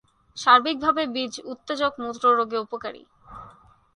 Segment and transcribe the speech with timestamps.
[0.37, 3.01] সার্বিকভাবে বীজ উত্তেজক, মূত্র রোগে উপকারী।